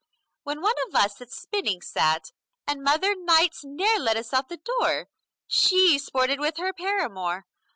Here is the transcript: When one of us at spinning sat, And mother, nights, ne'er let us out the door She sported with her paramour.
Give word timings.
When 0.41 0.61
one 0.63 0.73
of 0.87 0.95
us 0.95 1.21
at 1.21 1.31
spinning 1.31 1.83
sat, 1.83 2.31
And 2.65 2.81
mother, 2.83 3.13
nights, 3.15 3.63
ne'er 3.63 3.99
let 3.99 4.17
us 4.17 4.33
out 4.33 4.49
the 4.49 4.57
door 4.57 5.09
She 5.45 5.99
sported 5.99 6.39
with 6.39 6.57
her 6.57 6.73
paramour. 6.73 7.45